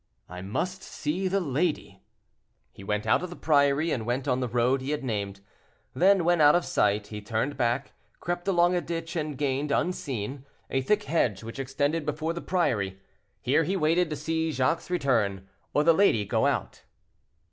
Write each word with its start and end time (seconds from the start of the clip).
"I 0.27 0.41
must 0.41 0.81
see 0.81 1.27
the 1.27 1.39
lady," 1.39 1.89
thought 1.91 1.93
Chicot. 1.93 2.01
He 2.71 2.83
went 2.83 3.05
out 3.05 3.21
of 3.21 3.29
the 3.29 3.35
priory 3.35 3.91
and 3.91 4.03
went 4.03 4.27
on 4.27 4.39
the 4.39 4.47
road 4.47 4.81
he 4.81 4.89
had 4.89 5.03
named; 5.03 5.41
then, 5.93 6.25
when 6.25 6.41
out 6.41 6.55
of 6.55 6.65
sight, 6.65 7.05
he 7.09 7.21
turned 7.21 7.55
back, 7.55 7.93
crept 8.19 8.47
along 8.47 8.73
a 8.75 8.81
ditch 8.81 9.15
and 9.15 9.37
gained, 9.37 9.69
unseen, 9.71 10.43
a 10.71 10.81
thick 10.81 11.03
hedge 11.03 11.43
which 11.43 11.59
extended 11.59 12.03
before 12.03 12.33
the 12.33 12.41
priory. 12.41 12.99
Here 13.41 13.63
he 13.63 13.77
waited 13.77 14.09
to 14.09 14.15
see 14.15 14.51
Jacques 14.51 14.89
return 14.89 15.47
or 15.71 15.83
the 15.83 15.93
lady 15.93 16.25
go 16.25 16.47
out. 16.47 16.81